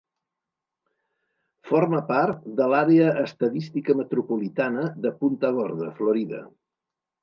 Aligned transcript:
Forma 1.73 1.99
part 2.09 2.49
de 2.61 2.71
l'Àrea 2.73 3.13
Estadística 3.27 3.99
Metropolitana 4.03 4.91
de 5.07 5.17
Punta 5.23 5.57
Gorda, 5.63 5.97
Florida. 6.03 6.47